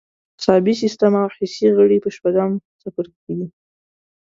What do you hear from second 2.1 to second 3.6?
شپږم څپرکي کې دي.